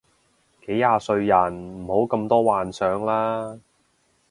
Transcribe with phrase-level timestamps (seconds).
[0.65, 3.59] 幾廿歲人唔好咁多幻想啦